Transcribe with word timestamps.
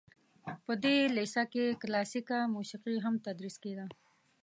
په 0.65 0.73
دې 0.83 0.97
لیسه 1.17 1.43
کې 1.51 1.79
کلاسیکه 1.81 2.39
موسیقي 2.55 2.95
هم 3.05 3.15
تدریس 3.25 3.55
کیده. 3.63 3.85